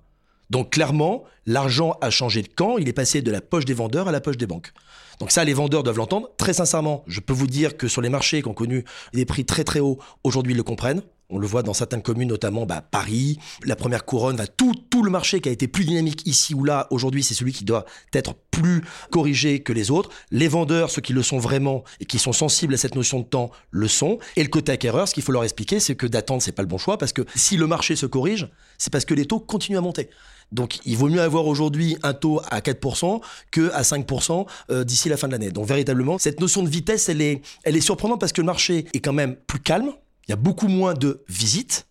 Donc 0.53 0.69
clairement, 0.69 1.23
l'argent 1.47 1.97
a 2.01 2.11
changé 2.11 2.43
de 2.43 2.47
camp, 2.47 2.77
il 2.77 2.87
est 2.87 2.93
passé 2.93 3.23
de 3.23 3.31
la 3.31 3.41
poche 3.41 3.65
des 3.65 3.73
vendeurs 3.73 4.07
à 4.07 4.11
la 4.11 4.21
poche 4.21 4.37
des 4.37 4.45
banques. 4.45 4.71
Donc 5.19 5.31
ça, 5.31 5.43
les 5.43 5.53
vendeurs 5.55 5.81
doivent 5.81 5.97
l'entendre. 5.97 6.29
Très 6.37 6.53
sincèrement, 6.53 7.03
je 7.07 7.21
peux 7.21 7.33
vous 7.33 7.47
dire 7.47 7.75
que 7.75 7.87
sur 7.87 8.03
les 8.03 8.09
marchés 8.09 8.43
qui 8.43 8.47
ont 8.47 8.53
connu 8.53 8.85
des 9.13 9.25
prix 9.25 9.45
très 9.45 9.63
très 9.63 9.79
hauts, 9.79 9.97
aujourd'hui 10.23 10.53
ils 10.53 10.57
le 10.57 10.61
comprennent. 10.61 11.01
On 11.31 11.39
le 11.39 11.47
voit 11.47 11.63
dans 11.63 11.73
certaines 11.73 12.03
communes, 12.03 12.29
notamment 12.29 12.67
bah, 12.67 12.83
Paris, 12.83 13.39
la 13.65 13.75
première 13.75 14.05
couronne, 14.05 14.35
va 14.35 14.45
tout, 14.45 14.73
tout 14.91 15.01
le 15.01 15.09
marché 15.09 15.41
qui 15.41 15.49
a 15.49 15.51
été 15.51 15.67
plus 15.67 15.85
dynamique 15.85 16.21
ici 16.27 16.53
ou 16.53 16.63
là, 16.63 16.85
aujourd'hui, 16.91 17.23
c'est 17.23 17.33
celui 17.33 17.51
qui 17.51 17.63
doit 17.63 17.85
être 18.13 18.35
plus 18.51 18.83
corrigé 19.09 19.63
que 19.63 19.73
les 19.73 19.89
autres. 19.89 20.11
Les 20.29 20.47
vendeurs, 20.47 20.91
ceux 20.91 21.01
qui 21.01 21.13
le 21.13 21.23
sont 21.23 21.39
vraiment 21.39 21.83
et 21.99 22.05
qui 22.05 22.19
sont 22.19 22.33
sensibles 22.33 22.75
à 22.75 22.77
cette 22.77 22.93
notion 22.93 23.21
de 23.21 23.25
temps, 23.25 23.49
le 23.71 23.87
sont. 23.87 24.19
Et 24.35 24.43
le 24.43 24.49
côté 24.49 24.71
acquéreur, 24.71 25.07
ce 25.07 25.15
qu'il 25.15 25.23
faut 25.23 25.31
leur 25.31 25.43
expliquer, 25.43 25.79
c'est 25.79 25.95
que 25.95 26.05
d'attendre, 26.05 26.43
c'est 26.43 26.51
pas 26.51 26.61
le 26.61 26.67
bon 26.67 26.77
choix, 26.77 26.99
parce 26.99 27.13
que 27.13 27.23
si 27.33 27.57
le 27.57 27.65
marché 27.65 27.95
se 27.95 28.05
corrige, 28.05 28.47
c'est 28.77 28.93
parce 28.93 29.05
que 29.05 29.15
les 29.15 29.25
taux 29.25 29.39
continuent 29.39 29.79
à 29.79 29.81
monter. 29.81 30.11
Donc 30.51 30.79
il 30.85 30.97
vaut 30.97 31.09
mieux 31.09 31.21
avoir 31.21 31.47
aujourd'hui 31.47 31.97
un 32.03 32.13
taux 32.13 32.41
à 32.49 32.59
4% 32.59 33.21
que 33.51 33.71
à 33.73 33.81
5% 33.81 34.45
euh, 34.69 34.83
d'ici 34.83 35.09
la 35.09 35.17
fin 35.17 35.27
de 35.27 35.33
l'année. 35.33 35.51
Donc 35.51 35.67
véritablement, 35.67 36.17
cette 36.17 36.39
notion 36.39 36.63
de 36.63 36.69
vitesse, 36.69 37.09
elle 37.09 37.21
est, 37.21 37.41
elle 37.63 37.75
est 37.75 37.81
surprenante 37.81 38.19
parce 38.19 38.33
que 38.33 38.41
le 38.41 38.45
marché 38.45 38.85
est 38.93 38.99
quand 38.99 39.13
même 39.13 39.35
plus 39.35 39.59
calme. 39.59 39.91
Il 40.27 40.31
y 40.31 40.33
a 40.33 40.37
beaucoup 40.37 40.67
moins 40.67 40.93
de 40.93 41.21
visites. 41.27 41.85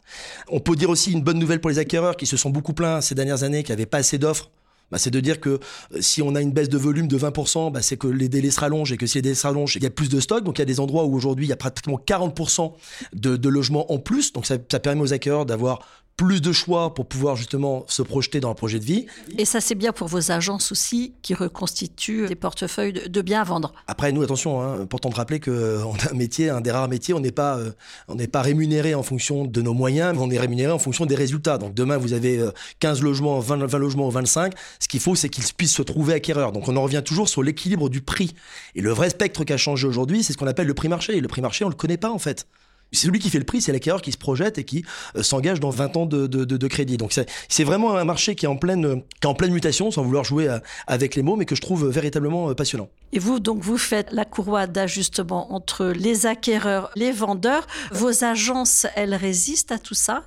On 0.49 0.61
peut 0.61 0.75
dire 0.75 0.89
aussi 0.89 1.13
une 1.13 1.23
bonne 1.23 1.39
nouvelle 1.39 1.61
pour 1.61 1.71
les 1.71 1.79
acquéreurs 1.79 2.17
qui 2.17 2.27
se 2.27 2.37
sont 2.37 2.51
beaucoup 2.51 2.73
plaints 2.73 3.01
ces 3.01 3.15
dernières 3.15 3.43
années, 3.43 3.63
qui 3.63 3.73
n'avaient 3.73 3.87
pas 3.87 3.99
assez 3.99 4.19
d'offres. 4.19 4.51
Bah, 4.93 4.99
c'est 4.99 5.11
de 5.11 5.21
dire 5.21 5.41
que 5.41 5.49
euh, 5.49 5.59
si 6.01 6.21
on 6.21 6.35
a 6.35 6.43
une 6.43 6.53
baisse 6.53 6.69
de 6.69 6.77
volume 6.77 7.09
de 7.09 7.19
20%, 7.19 7.73
bah, 7.73 7.81
c'est 7.81 7.97
que 7.97 8.07
les 8.07 8.29
délais 8.29 8.51
se 8.51 8.61
rallongent 8.61 8.93
et 8.93 8.99
que 8.99 9.07
si 9.07 9.19
les 9.19 9.23
délais 9.23 9.35
se 9.35 9.47
rallongent, 9.47 9.77
il 9.77 9.83
y 9.83 9.87
a 9.87 9.91
plus 9.91 10.11
de 10.11 10.21
stock. 10.21 10.45
Donc 10.45 10.59
il 10.59 10.61
y 10.61 10.63
a 10.63 10.67
des 10.67 10.81
endroits 10.81 11.05
où 11.05 11.15
aujourd'hui 11.17 11.47
il 11.47 11.49
y 11.49 11.53
a 11.53 11.57
pratiquement 11.57 11.99
40% 12.07 12.73
de, 13.15 13.49
logements 13.49 13.91
en 13.91 13.99
plus. 13.99 14.35
Donc 14.35 14.45
ça, 14.45 14.57
ça 14.71 14.81
permet 14.81 15.01
aux 15.01 15.15
acquéreurs 15.15 15.47
d'avoir 15.47 15.81
plus 16.17 16.41
de 16.41 16.53
choix 16.53 16.95
pour 16.95 17.07
pouvoir 17.07 17.37
justement 17.37 17.85
se 17.89 18.03
projeter 18.03 18.41
dans 18.41 18.51
un 18.51 18.55
projet 18.55 18.79
de 18.79 18.85
vie. 18.85 19.07
Et 19.39 19.45
ça, 19.45 19.61
c'est 19.61 19.75
bien 19.75 19.93
pour 19.93 20.09
vos 20.09 20.31
agences 20.31 20.71
aussi 20.73 21.15
qui 21.23 21.35
reconstituent 21.35 22.27
des 22.27 22.35
portefeuilles 22.35 22.93
de, 22.93 23.23
biens 23.23 23.41
à 23.41 23.45
vendre. 23.45 23.73
Après, 23.87 24.13
nous, 24.13 24.23
attention, 24.23 24.61
hein, 24.61 24.81
important 24.81 25.09
de 25.09 25.15
rappeler 25.15 25.41
qu'on 25.41 25.51
euh, 25.51 25.85
a 25.85 26.11
un 26.11 26.15
métier, 26.15 26.51
un 26.51 26.61
des 26.61 26.71
rares 26.71 26.89
métiers, 26.89 27.15
on 27.15 27.21
n'est 27.21 27.33
pas, 27.33 27.57
euh, 27.57 27.73
on 28.09 28.15
n'est 28.15 28.27
pas 28.27 28.43
rémunéré 28.43 28.95
en 28.95 29.03
fonction 29.03 29.45
de 29.45 29.63
nos 29.63 29.75
moyens, 29.75 30.15
mais 30.15 30.23
on 30.23 30.31
est 30.31 30.39
rémunéré 30.39 30.71
en 30.71 30.79
fonction 30.79 31.07
des 31.07 31.15
résultats. 31.15 31.59
Donc 31.59 31.75
demain, 31.75 31.97
vous 31.97 32.13
avez 32.13 32.45
15 32.81 33.01
euh, 33.01 33.05
logements, 33.05 33.41
20, 33.41 33.67
20 33.67 33.79
logements 33.79 34.07
ou 34.07 34.11
25. 34.11 34.53
Ce 34.81 34.89
qu'il 34.89 35.01
faut, 35.01 35.15
c'est 35.15 35.29
qu'ils 35.29 35.45
puissent 35.57 35.75
se 35.75 35.83
trouver 35.83 36.15
acquéreurs. 36.15 36.53
Donc 36.53 36.69
on 36.69 36.77
en 36.77 36.83
revient 36.83 37.03
toujours 37.05 37.29
sur 37.29 37.43
l'équilibre 37.43 37.89
du 37.89 38.01
prix. 38.01 38.35
Et 38.75 38.81
le 38.81 38.91
vrai 38.91 39.11
spectre 39.11 39.45
qui 39.45 39.53
a 39.53 39.57
changé 39.57 39.87
aujourd'hui, 39.87 40.23
c'est 40.23 40.33
ce 40.33 40.39
qu'on 40.39 40.47
appelle 40.47 40.67
le 40.67 40.75
prix 40.75 40.89
marché. 40.89 41.17
Et 41.17 41.21
le 41.21 41.29
prix 41.29 41.41
marché, 41.41 41.65
on 41.65 41.69
ne 41.69 41.73
le 41.73 41.79
connaît 41.79 41.97
pas 41.97 42.11
en 42.11 42.19
fait. 42.19 42.47
C'est 42.93 43.09
lui 43.09 43.19
qui 43.19 43.31
fait 43.31 43.39
le 43.39 43.45
prix, 43.45 43.61
c'est 43.61 43.73
l'acquéreur 43.73 44.03
qui 44.03 44.13
se 44.13 44.19
projette 44.19 44.59
et 44.59 44.65
qui 44.65 44.85
euh, 45.17 45.23
s'engage 45.23 45.61
dans 45.61 45.71
20 45.71 45.97
ans 45.97 46.07
de, 46.07 46.27
de, 46.27 46.45
de, 46.45 46.69
crédit. 46.69 46.97
Donc 46.97 47.15
c'est 47.49 47.65
vraiment 47.65 47.97
un 47.97 48.05
marché 48.05 48.35
qui 48.35 48.45
est 48.45 48.49
en 48.49 48.57
pleine, 48.57 49.03
qui 49.03 49.27
est 49.27 49.27
en 49.27 49.35
pleine 49.35 49.53
mutation, 49.53 49.91
sans 49.91 50.03
vouloir 50.03 50.25
jouer 50.25 50.49
euh, 50.49 50.59
avec 50.87 51.15
les 51.15 51.23
mots, 51.23 51.37
mais 51.37 51.47
que 51.47 51.55
je 51.55 51.61
trouve 51.61 51.89
véritablement 51.89 52.51
euh, 52.51 52.55
passionnant. 52.55 52.89
Et 53.15 53.19
vous, 53.19 53.41
donc, 53.41 53.63
vous 53.63 53.77
faites 53.77 54.11
la 54.13 54.25
courroie 54.25 54.67
d'ajustement 54.67 55.53
entre 55.53 55.87
les 55.87 56.25
acquéreurs, 56.25 56.91
les 56.97 57.13
vendeurs. 57.13 57.67
Vos 57.91 58.25
agences, 58.25 58.87
elles 58.97 59.15
résistent 59.15 59.73
à 59.73 59.79
tout 59.79 59.95
ça? 59.95 60.25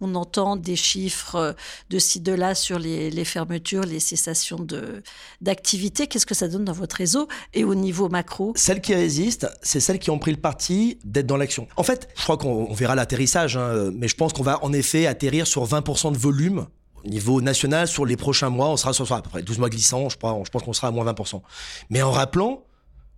On 0.00 0.14
entend 0.14 0.56
des 0.56 0.76
chiffres 0.76 1.56
de 1.90 1.98
ci, 1.98 2.20
de 2.20 2.32
là 2.32 2.54
sur 2.54 2.78
les, 2.78 3.10
les 3.10 3.24
fermetures, 3.24 3.82
les 3.82 3.98
cessations 3.98 4.64
d'activité. 5.40 6.06
Qu'est-ce 6.06 6.26
que 6.26 6.34
ça 6.34 6.46
donne 6.46 6.64
dans 6.64 6.72
votre 6.72 6.96
réseau 6.96 7.26
et 7.52 7.64
au 7.64 7.74
niveau 7.74 8.08
macro? 8.08 8.52
Celles 8.54 8.80
qui 8.80 8.94
résistent, 8.94 9.48
c'est 9.62 9.80
celles 9.80 9.98
qui 9.98 10.10
ont 10.10 10.18
pris 10.18 10.30
le 10.30 10.40
parti 10.40 10.98
d'être 11.04 11.26
dans 11.26 11.36
l'action. 11.36 11.66
En 11.76 11.82
fait, 11.82 11.99
je 12.16 12.22
crois 12.22 12.36
qu'on 12.36 12.72
verra 12.72 12.94
l'atterrissage, 12.94 13.56
hein, 13.56 13.90
mais 13.94 14.08
je 14.08 14.16
pense 14.16 14.32
qu'on 14.32 14.42
va 14.42 14.62
en 14.64 14.72
effet 14.72 15.06
atterrir 15.06 15.46
sur 15.46 15.66
20% 15.66 16.12
de 16.12 16.18
volume 16.18 16.66
au 17.04 17.08
niveau 17.08 17.40
national 17.40 17.88
sur 17.88 18.06
les 18.06 18.16
prochains 18.16 18.50
mois. 18.50 18.68
On 18.68 18.76
sera 18.76 18.92
sur 18.92 19.10
à 19.12 19.22
peu 19.22 19.30
près 19.30 19.42
12 19.42 19.58
mois 19.58 19.70
glissants, 19.70 20.08
je, 20.08 20.16
pense 20.16 20.48
qu'on 20.48 20.72
sera 20.72 20.88
à 20.88 20.90
moins 20.90 21.04
20%. 21.04 21.40
Mais 21.90 22.02
en 22.02 22.10
rappelant 22.10 22.64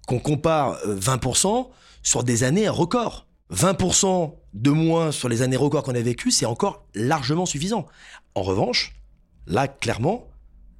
qu'on 0.06 0.18
compare 0.18 0.78
20% 0.86 1.46
euh, 1.46 1.62
sur 2.02 2.24
des 2.24 2.44
années 2.44 2.68
records. 2.68 3.26
20% 3.52 4.34
de 4.54 4.70
moins 4.70 5.12
sur 5.12 5.28
les 5.28 5.42
années 5.42 5.56
records 5.56 5.82
qu'on 5.82 5.94
a 5.94 6.00
vécues, 6.00 6.30
c'est 6.30 6.46
encore 6.46 6.86
largement 6.94 7.46
suffisant. 7.46 7.86
En 8.34 8.42
revanche, 8.42 8.94
là, 9.46 9.68
clairement, 9.68 10.28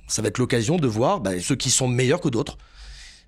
ça 0.09 0.23
va 0.23 0.28
être 0.28 0.38
l'occasion 0.38 0.76
de 0.76 0.87
voir 0.87 1.21
bah, 1.21 1.38
ceux 1.40 1.54
qui 1.54 1.71
sont 1.71 1.87
meilleurs 1.87 2.21
que 2.21 2.28
d'autres. 2.28 2.56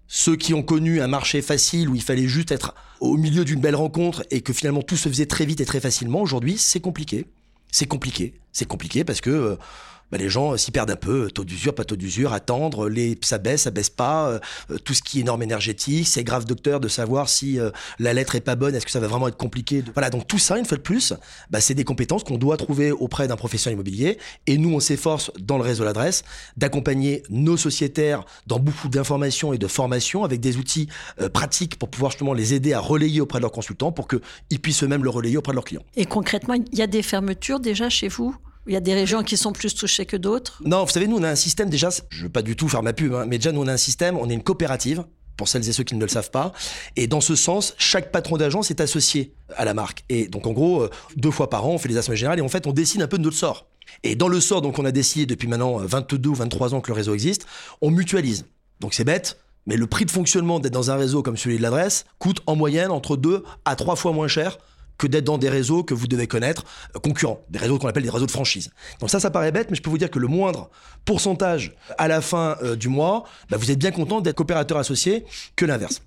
Ceux 0.07 0.37
qui 0.37 0.55
ont 0.55 0.63
connu 0.63 1.01
un 1.01 1.09
marché 1.09 1.43
facile 1.43 1.89
où 1.89 1.95
il 1.95 2.03
fallait 2.03 2.29
juste 2.29 2.53
être 2.53 2.75
au 3.01 3.17
milieu 3.17 3.45
d'une 3.45 3.61
belle 3.61 3.77
rencontre 3.77 4.25
et 4.31 4.43
que 4.43 4.53
finalement 4.53 4.83
tout 4.83 4.97
se 4.97 5.09
faisait 5.09 5.27
très 5.27 5.47
vite 5.47 5.61
et 5.61 5.65
très 5.65 5.81
facilement, 5.81 6.21
aujourd'hui, 6.21 6.57
c'est 6.59 6.81
compliqué. 6.81 7.27
C'est 7.71 7.87
compliqué. 7.87 8.35
C'est 8.53 8.67
compliqué 8.69 9.05
parce 9.05 9.21
que 9.21 9.59
bah, 10.15 10.19
les 10.19 10.29
gens 10.29 10.57
s'y 10.57 10.71
perdent 10.71 10.93
un 10.93 10.97
peu. 10.97 11.29
Taux 11.29 11.43
d'usure, 11.43 11.75
pas 11.75 11.85
taux 11.85 11.97
d'usure, 11.97 12.33
attendre, 12.33 12.89
les, 12.89 13.19
ça 13.23 13.39
baisse, 13.39 13.63
ça 13.63 13.73
baisse 13.73 13.91
pas. 13.91 14.29
Euh, 14.29 14.79
tout 14.85 14.95
ce 14.95 15.03
qui 15.03 15.19
est 15.19 15.25
norme 15.25 15.43
énergétique, 15.43 16.07
c'est 16.07 16.23
grave 16.23 16.45
docteur 16.45 16.79
de 16.79 16.87
savoir 16.87 17.29
si 17.29 17.59
euh, 17.59 17.71
la 17.99 18.13
lettre 18.13 18.37
est 18.37 18.41
pas 18.41 18.55
bonne, 18.55 18.77
est-ce 18.77 18.87
que 18.87 18.93
ça 18.93 19.01
va 19.01 19.09
vraiment 19.09 19.27
être 19.27 19.37
compliqué. 19.37 19.83
Voilà, 19.93 20.11
donc 20.11 20.29
tout 20.29 20.39
ça, 20.39 20.57
une 20.57 20.67
fois 20.67 20.77
de 20.77 20.83
plus, 20.83 21.15
bah, 21.51 21.61
c'est 21.61 21.75
des 21.75 21.83
compétences 21.83 22.23
qu'on 22.23 22.39
doit 22.39 22.57
trouver 22.57 22.93
auprès 22.93 23.27
d'un 23.27 23.35
professionnel 23.35 23.75
immobilier. 23.75 24.19
Et 24.47 24.57
nous, 24.57 24.73
on 24.73 24.79
s'efforce 24.79 25.33
dans 25.41 25.57
le 25.57 25.65
réseau 25.65 25.83
l'adresse 25.83 26.23
d'accompagner 26.57 27.25
nos 27.29 27.57
sociétaires 27.57 28.25
dans 28.47 28.61
beaucoup 28.61 28.89
d'informations 28.89 29.53
et 29.53 29.59
de 29.59 29.67
formations 29.67 30.23
avec 30.23 30.39
des 30.39 30.59
outils 30.59 30.89
euh, 31.21 31.29
pratiques 31.29 31.77
pour 31.77 31.89
pouvoir 31.89 32.13
justement 32.13 32.35
les 32.35 32.55
aider 32.55 32.73
à 32.73 32.79
relayer 32.79 33.21
auprès 33.21 33.41
de 33.41 33.43
leurs 33.43 33.51
consultants 33.51 33.91
pour 33.91 34.07
qu'ils 34.07 34.61
puissent 34.61 34.85
eux-mêmes 34.85 35.03
le 35.03 35.11
relayer 35.11 35.39
auprès 35.39 35.51
de 35.51 35.57
leurs 35.57 35.65
clients. 35.65 35.83
Et 35.97 36.07
concrètement, 36.07 36.55
il 36.55 36.79
y 36.79 36.83
a 36.83 36.87
des 36.87 37.03
fermetures 37.03 37.59
déjà 37.59 37.91
chez 37.91 38.07
vous? 38.07 38.37
Il 38.67 38.73
y 38.73 38.77
a 38.77 38.81
des 38.81 38.95
régions 38.95 39.23
qui 39.23 39.37
sont 39.37 39.53
plus 39.53 39.75
touchées 39.75 40.07
que 40.07 40.17
d'autres? 40.17 40.63
Non, 40.65 40.85
vous 40.85 40.91
savez, 40.91 41.07
nous, 41.07 41.19
on 41.19 41.23
a 41.23 41.31
un 41.31 41.37
système 41.37 41.69
déjà, 41.69 41.91
je 42.11 42.19
ne 42.19 42.23
veux 42.25 42.29
pas 42.31 42.43
du 42.43 42.57
tout 42.57 42.69
faire 42.69 42.83
ma 42.83 42.93
pub, 42.93 43.13
hein, 43.15 43.27
mais 43.29 43.39
déjà, 43.39 43.53
nous, 43.53 43.63
on 43.63 43.69
a 43.69 43.73
un 43.73 43.79
système, 43.79 44.17
on 44.17 44.29
est 44.31 44.35
une 44.35 44.43
coopérative, 44.43 45.05
pour 45.37 45.49
celles 45.49 45.69
et 45.69 45.73
ceux 45.73 45.85
qui 45.85 45.95
ne 45.95 46.01
le 46.01 46.09
savent 46.09 46.31
pas. 46.31 46.53
Et 46.97 47.07
dans 47.07 47.21
ce 47.21 47.35
sens, 47.35 47.75
chaque 47.79 48.13
patron 48.13 48.37
d'agence 48.37 48.71
est 48.71 48.81
associé 48.81 49.35
à 49.57 49.65
la 49.65 49.75
marque. 49.75 50.05
Et 50.09 50.29
donc, 50.29 50.47
en 50.47 50.53
gros, 50.53 50.83
euh, 50.83 50.91
deux 51.17 51.31
fois 51.31 51.51
par 51.51 51.67
an, 51.67 51.71
on 51.71 51.79
fait 51.79 51.89
les 51.89 51.97
assemblées 51.97 52.17
générales 52.17 52.39
et 52.39 52.43
en 52.43 52.49
fait, 52.49 52.67
on 52.67 52.73
décide 52.73 53.03
un 53.03 53.09
peu 53.09 53.19
de 53.19 53.23
notre 53.23 53.37
sort. 53.37 53.67
Et 54.03 54.17
dans 54.17 54.29
le 54.29 54.41
sort, 54.41 54.63
donc, 54.63 54.79
on 54.79 54.85
a 54.85 54.93
décidé 54.93 55.27
depuis 55.27 55.49
maintenant 55.49 55.77
22 55.79 56.29
ou 56.29 56.35
23 56.35 56.75
ans 56.75 56.81
que 56.81 56.89
le 56.89 56.95
réseau 56.95 57.15
existe, 57.15 57.47
on 57.81 57.91
mutualise. 57.91 58.47
Donc, 58.81 58.95
c'est 58.95 59.05
bête, 59.05 59.39
mais 59.67 59.77
le 59.77 59.87
prix 59.87 60.05
de 60.05 60.11
fonctionnement 60.11 60.61
d'être 60.61 60.73
dans 60.73 60.91
un 60.91 60.97
réseau 60.97 61.23
comme 61.23 61.37
celui 61.37 61.59
de 61.59 61.63
l'adresse 61.63 62.05
coûte 62.19 62.41
en 62.47 62.57
moyenne 62.57 62.91
entre 62.91 63.17
2 63.17 63.45
à 63.65 63.77
3 63.77 63.97
fois 63.97 64.13
moins 64.13 64.29
cher 64.29 64.59
que 64.99 65.07
d'être 65.07 65.25
dans 65.25 65.39
des 65.39 65.49
réseaux 65.49 65.83
que 65.83 65.95
vous 65.95 66.07
devez 66.07 66.27
connaître, 66.27 66.65
euh, 66.97 67.01
concurrents, 67.01 67.41
des 67.51 67.59
réseaux 67.59 67.79
qu'on 67.79 67.89
appelle 67.89 68.03
des 68.03 68.11
réseaux 68.11 68.27
de 68.27 68.31
franchise. 68.31 68.71
Donc 69.01 69.11
ça, 69.11 69.21
ça 69.21 69.31
paraît 69.31 69.53
bête, 69.53 69.71
mais 69.71 69.77
je 69.77 69.83
peux 69.83 69.91
vous 69.91 69.99
dire 69.99 70.11
que 70.11 70.19
le 70.19 70.29
moindre 70.29 70.71
pourcentage 71.05 71.75
à 71.99 72.09
la 72.09 72.21
fin 72.21 72.57
euh, 72.63 72.77
du 72.77 72.89
mois, 72.89 73.25
bah, 73.51 73.57
vous 73.57 73.71
êtes 73.71 73.79
bien 73.79 73.91
content 73.91 74.21
d'être 74.21 74.37
coopérateur 74.37 74.79
associé 74.79 75.25
que 75.57 75.65
l'inverse. 75.65 76.03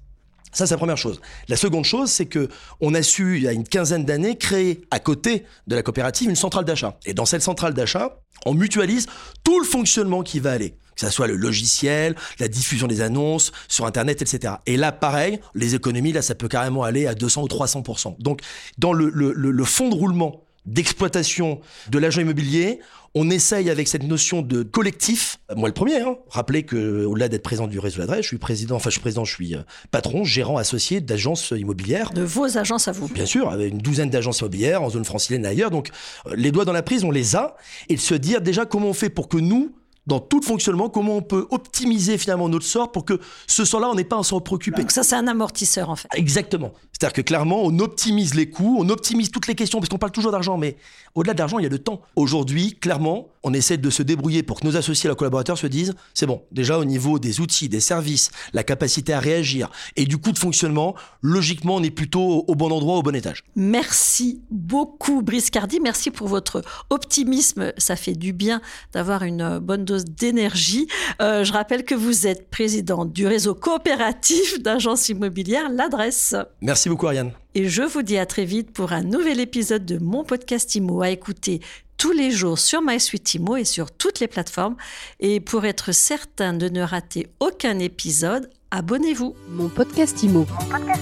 Ça, 0.53 0.65
c'est 0.65 0.73
la 0.73 0.77
première 0.77 0.97
chose. 0.97 1.19
La 1.49 1.57
seconde 1.57 1.85
chose, 1.85 2.09
c'est 2.09 2.25
que 2.25 2.49
on 2.79 2.93
a 2.93 3.03
su, 3.03 3.37
il 3.37 3.43
y 3.43 3.47
a 3.47 3.51
une 3.51 3.67
quinzaine 3.67 4.05
d'années, 4.05 4.37
créer 4.37 4.81
à 4.91 4.99
côté 4.99 5.43
de 5.67 5.75
la 5.75 5.83
coopérative 5.83 6.29
une 6.29 6.35
centrale 6.35 6.65
d'achat. 6.65 6.97
Et 7.05 7.13
dans 7.13 7.25
cette 7.25 7.41
centrale 7.41 7.73
d'achat, 7.73 8.17
on 8.45 8.53
mutualise 8.53 9.07
tout 9.43 9.59
le 9.59 9.65
fonctionnement 9.65 10.23
qui 10.23 10.39
va 10.39 10.51
aller 10.51 10.75
que 10.97 11.05
ce 11.05 11.11
soit 11.11 11.27
le 11.27 11.35
logiciel, 11.35 12.15
la 12.39 12.47
diffusion 12.47 12.87
des 12.87 13.01
annonces 13.01 13.51
sur 13.67 13.85
Internet, 13.85 14.21
etc. 14.21 14.55
Et 14.65 14.77
là, 14.77 14.91
pareil, 14.91 15.39
les 15.55 15.75
économies, 15.75 16.11
là, 16.11 16.21
ça 16.21 16.35
peut 16.35 16.47
carrément 16.47 16.83
aller 16.83 17.07
à 17.07 17.13
200 17.15 17.43
ou 17.43 17.47
300 17.47 17.83
Donc, 18.19 18.41
dans 18.77 18.93
le, 18.93 19.09
le, 19.09 19.31
le 19.31 19.63
fond 19.63 19.89
de 19.89 19.95
roulement 19.95 20.43
d'exploitation 20.65 21.61
de 21.89 21.97
l'agent 21.97 22.21
immobilier, 22.21 22.79
on 23.15 23.29
essaye 23.29 23.69
avec 23.69 23.87
cette 23.87 24.03
notion 24.03 24.41
de 24.41 24.63
collectif, 24.63 25.39
moi 25.55 25.69
le 25.69 25.73
premier, 25.73 26.01
hein, 26.01 26.17
rappeler 26.29 26.63
que 26.63 27.05
au-delà 27.05 27.29
d'être 27.29 27.41
président 27.41 27.67
du 27.67 27.79
réseau 27.79 27.99
d'adresse, 27.99 28.21
je 28.23 28.27
suis 28.27 28.37
président, 28.37 28.75
enfin 28.75 28.89
je 28.89 28.95
suis 28.95 29.01
président, 29.01 29.25
je 29.25 29.33
suis 29.33 29.55
euh, 29.55 29.61
patron, 29.89 30.23
gérant 30.23 30.57
associé 30.57 31.01
d'agences 31.01 31.51
immobilières. 31.57 32.11
De 32.11 32.21
vos 32.21 32.57
agences 32.57 32.87
à 32.87 32.91
vous 32.91 33.07
Bien 33.07 33.25
sûr, 33.25 33.49
avec 33.49 33.71
une 33.71 33.79
douzaine 33.79 34.09
d'agences 34.09 34.41
immobilières 34.41 34.83
en 34.83 34.89
zone 34.89 35.05
francilienne 35.05 35.45
et 35.45 35.49
ailleurs. 35.49 35.71
Donc 35.71 35.89
euh, 36.27 36.35
les 36.35 36.51
doigts 36.51 36.65
dans 36.65 36.73
la 36.73 36.83
prise, 36.83 37.03
on 37.03 37.11
les 37.11 37.35
a. 37.35 37.55
Et 37.89 37.95
de 37.95 38.01
se 38.01 38.13
dire 38.13 38.41
déjà 38.41 38.65
comment 38.65 38.89
on 38.89 38.93
fait 38.93 39.09
pour 39.09 39.29
que 39.29 39.37
nous, 39.37 39.73
dans 40.07 40.19
tout 40.19 40.39
le 40.39 40.45
fonctionnement, 40.45 40.89
comment 40.89 41.17
on 41.17 41.21
peut 41.21 41.47
optimiser 41.51 42.17
finalement 42.17 42.49
notre 42.49 42.65
sort 42.65 42.91
pour 42.91 43.05
que 43.05 43.19
ce 43.45 43.65
sort-là, 43.65 43.89
on 43.89 43.95
n'ait 43.95 44.03
pas 44.03 44.17
à 44.17 44.23
s'en 44.23 44.39
préoccuper. 44.39 44.81
Donc 44.81 44.91
ça, 44.91 45.03
c'est 45.03 45.15
un 45.15 45.27
amortisseur 45.27 45.89
en 45.89 45.95
fait. 45.95 46.07
Exactement. 46.15 46.71
C'est-à-dire 46.93 47.13
que 47.13 47.21
clairement, 47.21 47.61
on 47.63 47.77
optimise 47.79 48.33
les 48.33 48.49
coûts, 48.49 48.77
on 48.79 48.89
optimise 48.89 49.29
toutes 49.29 49.47
les 49.47 49.53
questions, 49.53 49.79
parce 49.79 49.89
qu'on 49.89 49.99
parle 49.99 50.11
toujours 50.11 50.31
d'argent, 50.31 50.57
mais 50.57 50.77
au-delà 51.13 51.33
de 51.33 51.39
l'argent, 51.39 51.59
il 51.59 51.63
y 51.63 51.65
a 51.67 51.69
le 51.69 51.77
temps. 51.77 52.01
Aujourd'hui, 52.15 52.75
clairement, 52.79 53.27
on 53.43 53.53
essaie 53.53 53.77
de 53.77 53.89
se 53.89 54.01
débrouiller 54.01 54.41
pour 54.43 54.59
que 54.59 54.65
nos 54.65 54.77
associés, 54.77 55.09
nos 55.09 55.15
collaborateurs 55.15 55.57
se 55.57 55.67
disent, 55.67 55.93
c'est 56.13 56.25
bon, 56.25 56.41
déjà 56.51 56.79
au 56.79 56.85
niveau 56.85 57.19
des 57.19 57.39
outils, 57.39 57.69
des 57.69 57.79
services, 57.79 58.31
la 58.53 58.63
capacité 58.63 59.13
à 59.13 59.19
réagir 59.19 59.69
et 59.95 60.05
du 60.05 60.17
coût 60.17 60.31
de 60.31 60.39
fonctionnement, 60.39 60.95
logiquement, 61.21 61.75
on 61.75 61.83
est 61.83 61.91
plutôt 61.91 62.45
au 62.47 62.55
bon 62.55 62.71
endroit, 62.71 62.97
au 62.97 63.03
bon 63.03 63.15
étage. 63.15 63.43
Merci 63.55 64.41
beaucoup, 64.49 65.21
Brice 65.21 65.49
Cardi. 65.49 65.79
Merci 65.79 66.11
pour 66.11 66.27
votre 66.27 66.63
optimisme. 66.89 67.73
Ça 67.77 67.95
fait 67.95 68.15
du 68.15 68.33
bien 68.33 68.61
d'avoir 68.93 69.23
une 69.23 69.59
bonne 69.59 69.85
dose 69.85 69.96
d'énergie. 70.05 70.87
Euh, 71.21 71.43
je 71.43 71.53
rappelle 71.53 71.83
que 71.83 71.95
vous 71.95 72.27
êtes 72.27 72.49
président 72.49 73.05
du 73.05 73.27
réseau 73.27 73.55
coopératif 73.55 74.61
d'agences 74.61 75.09
immobilières, 75.09 75.69
l'adresse. 75.69 76.35
Merci 76.61 76.89
beaucoup, 76.89 77.07
Ariane. 77.07 77.31
Et 77.55 77.69
je 77.69 77.83
vous 77.83 78.01
dis 78.01 78.17
à 78.17 78.25
très 78.25 78.45
vite 78.45 78.71
pour 78.71 78.93
un 78.93 79.03
nouvel 79.03 79.39
épisode 79.39 79.85
de 79.85 79.97
mon 79.97 80.23
podcast 80.23 80.75
IMO 80.75 81.01
à 81.01 81.09
écouter 81.09 81.61
tous 81.97 82.11
les 82.11 82.31
jours 82.31 82.59
sur 82.59 82.81
MySuite 82.81 83.33
IMO 83.33 83.57
et 83.57 83.65
sur 83.65 83.91
toutes 83.91 84.19
les 84.19 84.27
plateformes. 84.27 84.75
Et 85.19 85.39
pour 85.39 85.65
être 85.65 85.91
certain 85.91 86.53
de 86.53 86.69
ne 86.69 86.81
rater 86.81 87.27
aucun 87.39 87.79
épisode, 87.79 88.49
abonnez-vous. 88.71 89.35
Mon 89.49 89.69
podcast 89.69 90.21
IMO. 90.23 90.45
Mon 90.49 90.69
podcast 90.69 91.01